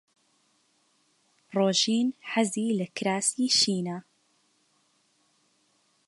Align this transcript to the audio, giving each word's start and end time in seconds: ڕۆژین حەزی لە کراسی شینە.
ڕۆژین 1.55 2.07
حەزی 2.31 2.67
لە 2.79 2.87
کراسی 2.97 3.47
شینە. 3.59 3.97